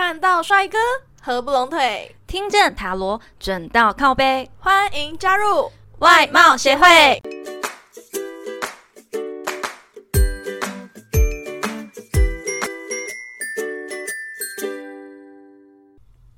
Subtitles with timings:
[0.00, 0.78] 看到帅哥
[1.20, 7.20] 合不拢腿，听见塔罗准到靠背，欢迎加入外貌协会。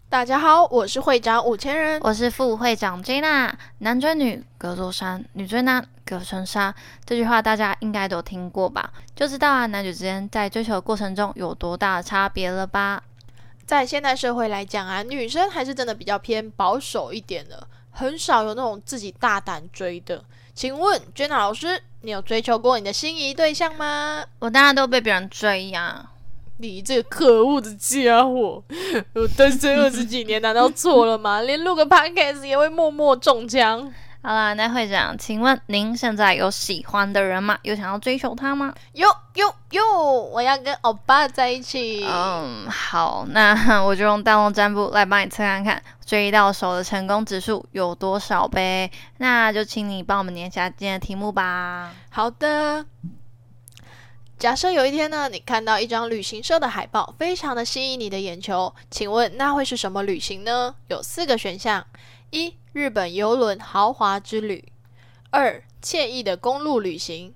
[0.09, 3.53] 大家好，我是会长五千人，我是副会长 Jana。
[3.81, 6.75] 男追女隔座山，女追男隔层纱。
[7.05, 8.91] 这句话大家应该都听过吧？
[9.15, 13.03] 就知道啊，男女之间在追求的过程中有多大的差别了吧？
[13.71, 20.25] 在现代社会来讲啊，女生还是真的比较偏保守一点的，很少有那种自己大胆追的。
[20.53, 24.25] 请问 Jana 老师，你有追求过你的心仪对象吗？
[24.41, 26.11] 我当然都被别人追呀。
[26.57, 28.61] 你这个可恶的家伙！
[29.15, 31.41] 我单身二十几年，难道错了吗？
[31.43, 33.95] 连录个 podcast 也会默默中枪。
[34.23, 37.59] 好啦，那会长，请问您现在有喜欢的人吗？
[37.63, 38.75] 有想要追求他吗？
[38.93, 39.83] 有有有，
[40.31, 42.07] 我要跟欧巴在一起。
[42.07, 48.91] 嗯，好，那 我就用大龙占卜来帮你测看看追到手的成功指数有多少呗。
[49.17, 51.91] 那就请你帮我们念一下今天的题目吧。
[52.11, 52.85] 好的。
[54.39, 60.75] 假设有一天呢，你看到一张旅行社的海报，非常的吸引你的眼球，请问那会是什么旅行呢？
[60.89, 61.87] 有四个选项：
[62.31, 64.63] 一、日本游轮豪华之旅；
[65.31, 67.33] 二、惬意的公路旅行；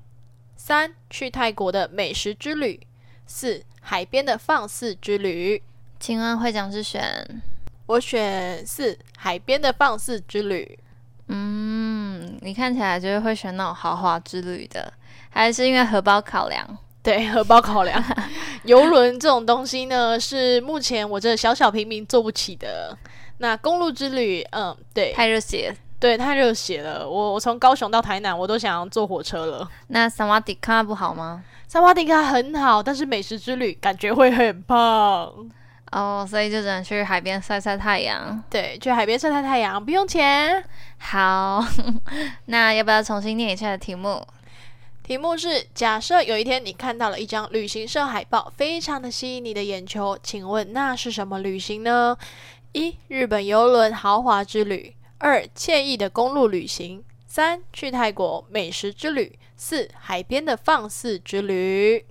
[0.56, 2.78] 三、去泰国的美食之旅；
[3.26, 5.60] 四、海边的放肆之旅。
[5.98, 7.42] 请问会长是选？
[7.86, 10.78] 我选四，海边的放肆之旅。
[11.26, 14.92] 嗯，你看起来就是会选那种豪华之旅的，
[15.30, 16.78] 还是因为荷包考量？
[17.02, 18.02] 对，荷包考量，
[18.64, 22.96] 游轮这种东西呢，是目前我这小小平民做不起的。
[23.38, 27.08] 那公路之旅，嗯，对，太热血，对，太热血了。
[27.08, 29.68] 我我从高雄到台南，我都想要坐火车了。
[29.88, 31.42] 那萨瓦迪卡不好吗？
[31.66, 34.76] 萨瓦迪卡很好，但是美食之旅感觉会很胖
[35.90, 38.42] 哦，所以就只能去海边晒晒太阳。
[38.50, 40.62] 对，去海边晒晒太阳，不用钱。
[40.98, 41.64] 好，
[42.46, 44.24] 那要不要重新念一下题目？
[45.02, 52.16] 题目是：假设有一天你看到了一张旅行社海报，非常的吸引你的眼球，请问那是什么旅行呢？
[52.74, 62.04] 一、日本游轮豪华之旅；二、惬意的公路旅行；三、去泰国美食之旅；四、海边的放肆之旅。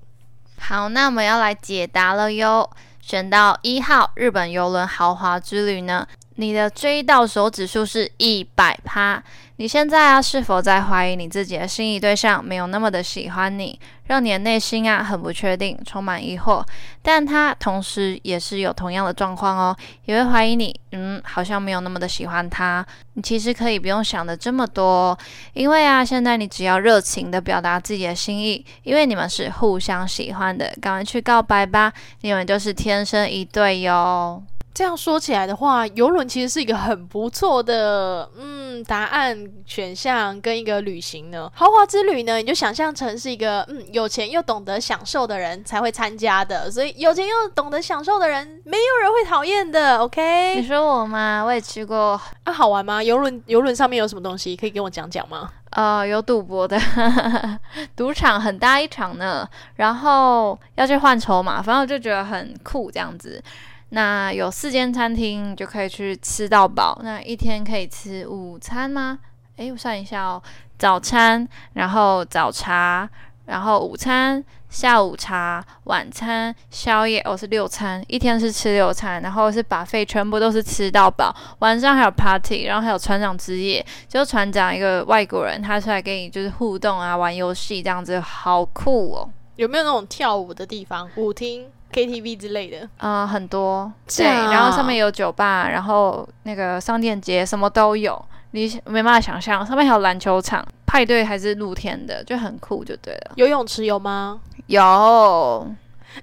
[0.58, 2.70] 好，那我们要来解答了哟。
[3.02, 6.08] 选到一号日本游轮豪华之旅呢？
[6.36, 9.22] 你的追到手指数是一百趴，
[9.58, 16.66] 你现在啊是否在怀疑你自己的心仪对象没有那么的喜欢你，让你的内心啊很不确定，充满疑惑？
[17.02, 22.86] 但他同时也是有同样的状况哦，也会怀疑你，嗯，好像没有那么的喜欢他。
[23.14, 25.16] 你其实可以不用想的这么多，
[25.54, 34.42] 因为啊，现在你只要热情的表达自己的心意，因为你们是互相喜欢的，赶快去告白吧，你们就是天生一对哟。
[34.74, 41.48] 这样说起来的话，游轮其实是一个很不错的嗯答案选项跟一个旅行呢。
[41.54, 50.00] 豪华之旅呢，你就想象成是一个嗯有钱又懂得享受的人才会参加的，所以有钱又懂得享受的人，没有人会讨厌的。
[50.00, 50.56] OK？
[50.56, 51.44] 你说我吗？
[51.46, 53.04] 我也去过啊，好玩吗？
[53.04, 55.52] 游轮游轮上面有什么东西可以跟我讲讲吗？
[55.70, 56.80] 呃，有赌博的，
[57.96, 63.44] 赌场很大一场呢，然后要去换筹码，反正我就觉得很酷这样子。
[63.96, 67.00] 那有四间餐厅就可以去吃到饱。
[67.04, 69.20] 那一天可以吃午餐吗？
[69.58, 70.42] 诶，我算一下哦，
[70.80, 73.08] 早餐，然后早茶，
[73.46, 81.32] 然后午餐、下午茶、晚餐、宵夜，哦是六餐，一天是吃六餐，然后是把费全部都是吃到饱。
[81.60, 89.30] 晚上还有 party，然后还有船长之夜，就船长一个外国人，他出来跟你就是互动啊，玩游戏这样子，好酷哦。
[89.56, 91.08] 有没有那种跳舞的地方？
[91.16, 98.20] 舞厅？KTV 之类的，嗯，很多，对，然后上面有酒吧，然后那个商店街什么都有，
[98.52, 103.32] 你没办法想象，上面还有篮球场，派对还是露天的，就很酷，就对了。
[103.36, 104.40] 游泳池有吗？
[104.68, 105.68] 有，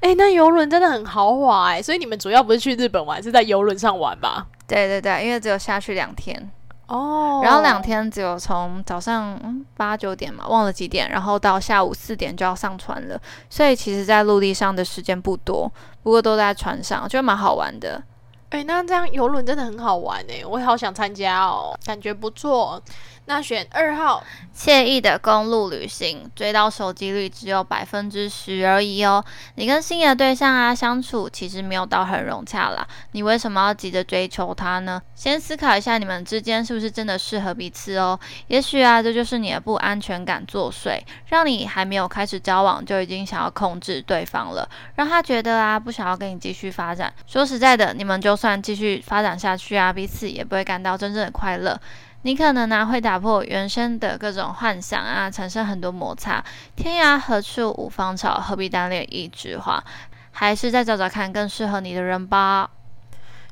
[0.00, 4.46] 哎，那游轮真的很豪华哎，所以你们主要不是去日本玩，是在游轮上玩吧？
[4.66, 6.50] 对对对，因为只有下去两天。
[6.90, 15.70] 哦，然后两天只有从早上八九点嘛，忘了几点，然后到下午四点就要上船了，所以其实，在陆地上的时间不多，
[16.02, 18.02] 不过都在船上，觉得蛮好玩的。
[18.50, 22.82] 哎，那这样游轮真的很好玩哎，我也好想参加哦，感觉不错。
[23.30, 29.24] 那选二号，惬意的公路旅行，追到手机率只有百分之十而已哦。
[29.54, 32.84] 你跟心仪的对象啊相处，其实没有到很融洽啦。
[33.12, 35.00] 你为什么要急着追求他呢？
[35.14, 38.18] 先思考一下，你们之间是不是真的适合彼此哦？
[38.48, 47.14] 也许啊，这就是你的不安全感作祟，让你还没有开始交往就已经想要控制对方了，让他觉得啊不想要跟你继续发展。
[47.28, 51.80] 说实在的，你们就算继续发展下去啊，彼此也不会感到真正的快乐。
[52.22, 56.44] 你可能呢会打破原生的各种幻想啊，产生很多摩擦。
[56.76, 59.82] 天涯何处无芳草，何必单恋一枝花？
[60.30, 62.70] 还是再找找看更适合你的人吧。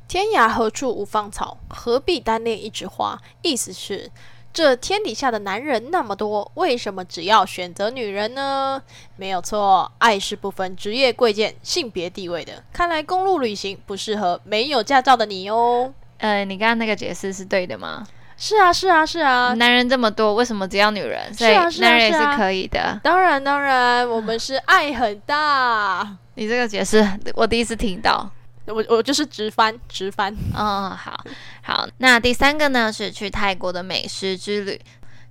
[0.07, 3.21] 天涯何处无芳草，何必单恋一枝花？
[3.43, 4.11] 意思是，
[4.53, 8.83] 这天底下的男人那么多，为什么只要选择女人呢？
[9.17, 12.63] 没有错，爱是不分职业贵贱、性别地位的。
[12.73, 15.93] 看来公路旅行不适合没有驾照的你哦。
[16.19, 18.07] 呃，你刚刚那个解释是对的吗？
[18.41, 21.35] 是啊，是啊，是啊，男人这么多，为什么只要女人？
[21.35, 22.99] 所以男人也是可以的。
[23.03, 26.17] 当然，当然，我们是爱很大。
[26.35, 27.05] 你这个解释
[27.35, 28.31] 我第一次听到，
[28.67, 30.33] 我我就是直翻直翻。
[30.57, 31.21] 嗯，好
[31.63, 31.89] 好。
[31.99, 34.81] 那第三个呢是去泰国的美食之旅，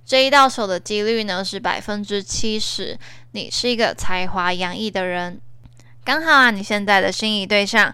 [0.04, 2.98] 这一到手的几率呢是百分之七十。
[3.32, 5.40] 你是一个才华洋溢的人，
[6.04, 7.90] 刚好啊，你现在的心仪对象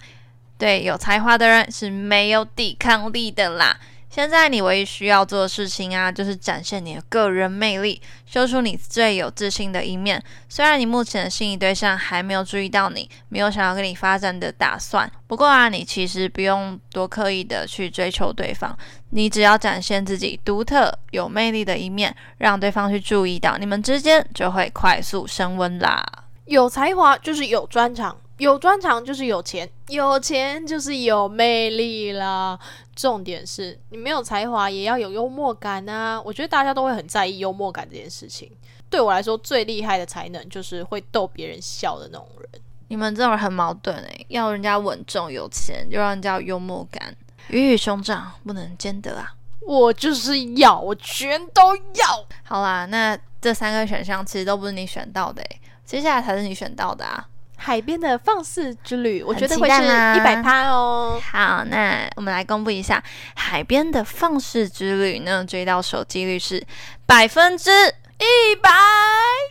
[0.59, 3.79] 对有才华的人是没有抵抗力的啦。
[4.15, 10.23] 现在你唯一需要做的事情啊，就是展现你的个人魅力，秀出你最有自信的一面。
[10.49, 18.79] 虽然你目前的心仪对象还没有注意到你，没有想要跟你发展的打算，不过啊，你其实不用多刻意的去追求对方，
[19.11, 26.07] 你只要展现自己独特、有魅力的一面，让对方去注意到，你们之间就会快速升温啦。
[26.45, 28.17] 有才华就是有专长。
[28.39, 32.59] 有专长就是有钱，有钱就是有魅力啦。
[32.97, 36.21] 重点是你没有才华也要有幽默感啊！
[36.23, 38.51] 我觉得大家都会很在意幽默感这件事情。
[38.89, 42.63] 对我来说，最厉害的才能就是会逗别人笑的那种人。
[42.89, 47.17] 你们这种人很矛盾诶，要人家稳重有钱，又让人家有幽默感，
[47.49, 49.35] 鱼与熊掌不能兼得啊！
[49.67, 52.27] 我就是要，我全都要。
[52.45, 57.27] 好啦，那这三个选项其实都不是你选到的诶，接下来才是你选到的啊。
[57.57, 61.21] 海边的放肆之旅，我觉得会是一百趴哦。
[61.33, 63.03] 好，那我们来公布一下
[63.35, 66.65] 海边的放肆之旅呢，追到手几率是
[67.07, 67.71] 百分之
[68.19, 68.71] 一百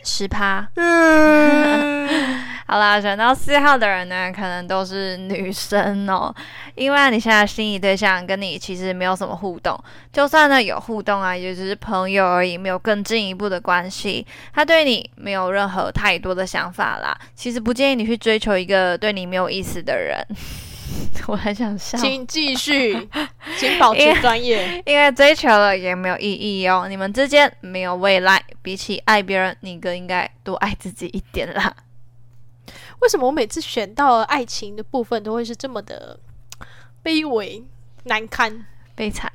[0.04, 0.68] 十趴。
[2.66, 6.34] 好啦，选到四号的人呢，可能都是女生哦。
[6.74, 9.78] 因为你现在心仪对象跟你其实没有什么互动，
[10.12, 14.26] 就算呢有互动啊，也只是朋友而已，没有更进一步的关系。
[14.52, 17.16] 他对你没有任何太多的想法啦。
[17.34, 20.26] 其实不建议你去追求一个对你没有意思的人。
[21.26, 23.08] 我很想笑，请继续，
[23.58, 26.86] 请保持专业， 因为追求了也没有意义哦。
[26.88, 31.74] 你们之间没有未来，比起爱别人，你更应该多爱自己一点啦。
[33.00, 36.18] 为什么我每次选到爱情的部分都会是这么的
[37.02, 37.62] 卑微、
[38.04, 39.30] 难堪、悲惨？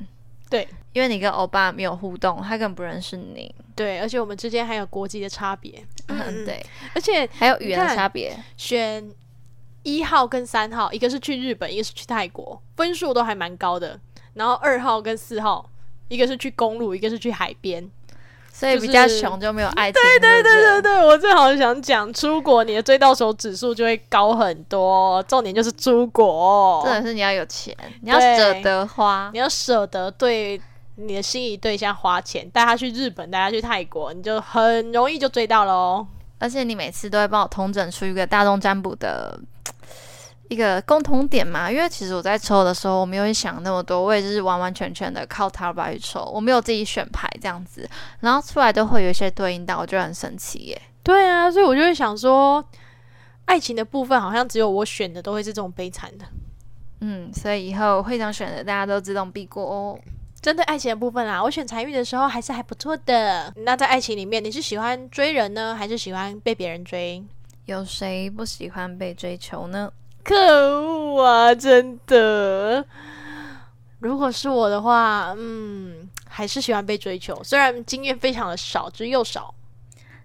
[0.49, 3.53] 对，因为你跟欧巴没有互动，他根本不认识你。
[3.75, 5.85] 对，而且我们之间还有国籍的差别。
[6.07, 6.65] 嗯，对，
[6.95, 8.35] 而且还有语言的差别。
[8.57, 9.13] 选
[9.83, 13.99] 一号跟三号，一个是去日本，一个是去泰国，分数都还蛮高的。
[14.33, 15.69] 然后二号跟四号，
[16.07, 17.89] 一个是去公路，一个是去海边。
[18.59, 20.01] 所以比较穷就没有爱情。
[20.01, 25.23] 对对对对对，我正好想讲，出国你的追到手指数就会高很多。
[25.23, 30.61] 重点就是出国，真的是你要有钱，你要舍得花，你要舍得对
[30.95, 36.05] 你的心仪对象花钱，带他去日本，带他去泰国，你就很容易就追到喽。
[36.37, 39.39] 而且你每次都会帮我统整出一个大众占卜的。
[40.49, 47.87] 一个共同点嘛，因为其实我在抽的时候，我没有想那么多，我也就是完完全全的靠塔罗去抽，我没有自己选牌这样子，
[48.19, 50.81] 然后出来都会有一些对应到，我觉得很神奇耶。
[51.03, 52.63] 对啊，所以我就会想说，
[53.45, 56.25] 爱情的部分好像只有我选的都会是这种悲惨的。
[57.01, 59.99] 嗯，所以以后会长选的大家都自动避过哦。
[60.41, 63.53] 针对爱情的部分啊，我选财运的时候还是还不错的。
[63.57, 67.23] 那在爱情里面，你是喜欢追人呢，还是喜欢被别人追？
[67.65, 69.91] 有谁不喜欢被追求呢？
[70.23, 71.55] 可恶啊！
[71.55, 72.85] 真的，
[73.99, 79.53] 如果是我的话，嗯，还是喜欢被追求，虽然经验非常的少之又少。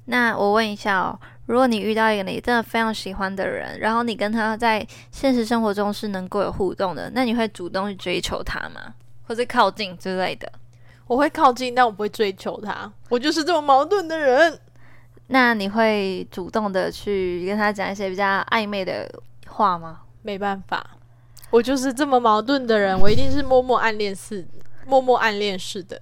[0.07, 8.95] 那我问一下哦，如果你遇到一个你真的非常喜欢的人，然后你跟他在现实生活中是能够有互动的，那你会主动去追求他吗？
[9.27, 10.53] 或者靠近之类的？
[11.07, 12.93] 我会靠近，但我不会追求他。
[13.09, 14.59] 我就是这么矛盾的人。
[15.29, 19.11] 那你会主动的去跟他讲一些比较暧昧的？
[19.55, 20.01] 话吗？
[20.23, 20.85] 没办法，
[21.51, 24.47] 我就是这么矛盾的人，我一定是默默暗恋式，
[24.87, 26.01] 默默暗恋式的。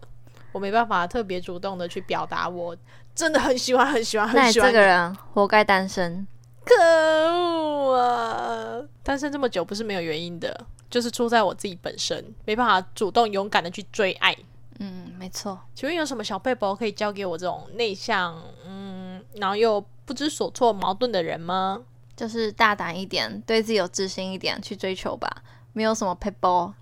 [0.52, 2.76] 我没办法特别主动的去表达我
[3.14, 6.26] 真的很喜欢、很喜欢、很喜欢这个人活该单身。
[6.64, 8.82] 可恶啊！
[9.02, 14.36] 单身这么久不是没有原因的，就是出在我自己本身没办法主动勇敢的去追爱。
[14.78, 15.58] 嗯，没错。
[15.74, 21.82] 请问有什么小背包可以教给我这种内向，嗯，然后又不知所措、矛盾的人吗？
[22.22, 25.28] 就是大胆一点，对自己有自信一点，去追求吧。
[25.72, 26.74] 没有什么 p a p e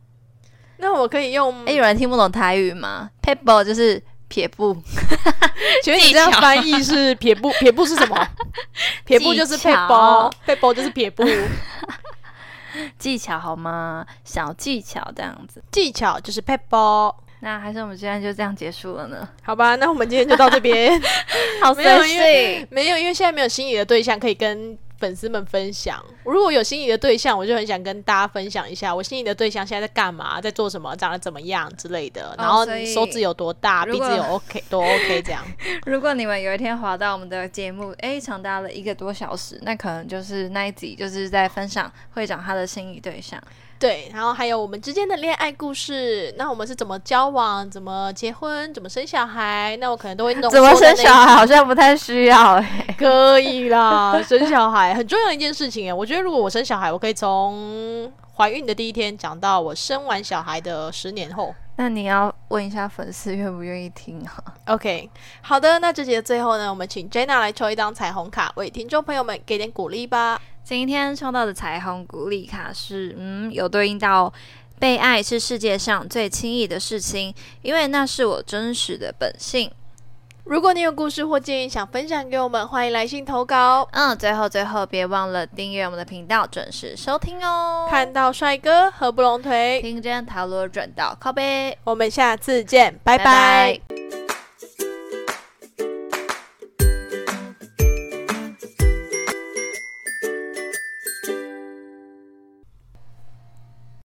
[0.76, 4.76] 那我可以用哎、有人听不懂台语吗 p a p e 就是撇步，
[5.82, 7.50] 请问你这样翻译是撇步？
[7.52, 8.28] 撇步是什么？
[9.06, 11.25] 撇步就是技配包巧，配包就是撇步，
[12.99, 14.04] 技巧好吗？
[14.23, 15.64] 小技巧这样子。
[15.73, 17.14] 技巧就是 paper。
[17.42, 19.26] 那还是我们今天就这样结束了呢？
[19.42, 21.00] 好吧，那我们今天就到这边。
[21.62, 22.68] 好没有因为。
[22.70, 26.04] 没有，因为现在没有心仪的对象可以跟粉丝们分享。
[26.25, 32.35] 如果有心仪的对象，我就很想跟大家分享一下我心仪的对象现在在干嘛，在做什么，长得怎么样之类的。
[32.38, 32.64] 然后
[32.95, 35.42] 手指有多大，鼻子有 OK 多 OK 这样。
[35.87, 43.42] 如果你们有一天滑到我们的节目，哎，长达了一个多小时，那可能就是那一集就是在分享会长他的心仪对象。
[43.80, 52.94] 对，然后还有我们之间的恋爱故事，那我们是怎么交往、怎么结婚、怎么生小孩，那我可能都会弄怎么生小孩好像不太需要诶。
[52.99, 55.94] 可以啦，生小孩很重要的一件事情哎。
[55.94, 61.54] 我觉得如果我生小孩，我可以从怀孕的第一天讲到我生完小孩的十年后。
[61.76, 65.08] 那你要问一下粉丝愿不愿意听啊？OK，
[65.40, 70.38] 好的，那这节的最后呢，我们请 Jenna 来抽一张彩虹卡，为听众朋友们给点鼓励吧。
[70.64, 74.33] 今天抽到的彩虹鼓励卡是，嗯，有对应到
[74.79, 79.71] 被爱是世界上最轻易的事情，因为那是我真实的本性。
[80.45, 83.87] 如果你有故事或建议想分享给我们，欢迎来信投稿。
[83.93, 87.87] 嗯，最后最后别忘了订阅我们的频道，准时收听哦。
[87.90, 94.00] 看到帅哥合不拢腿，听见塔罗转到靠背，我们下次见，拜拜拜拜